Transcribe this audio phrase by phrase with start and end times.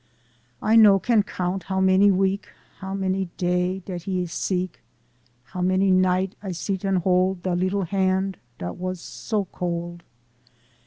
[0.63, 2.47] "I no can count how many week,
[2.79, 4.81] How many day, dat he ees seeck;
[5.43, 10.01] How many night I sect an' hold Da leetla hand dat was so cold.